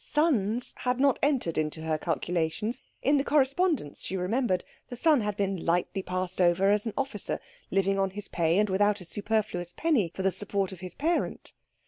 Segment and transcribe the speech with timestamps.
[0.03, 2.81] Sons had not entered into her calculations.
[3.03, 7.39] In the correspondence, she remembered, the son had been lightly passed over as an officer
[7.69, 11.53] living on his pay and without a superfluous penny for the support of his parent.